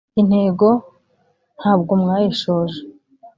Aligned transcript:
intego 0.21 0.67
ntabwo 1.57 1.91
mwayishoje 2.03 2.79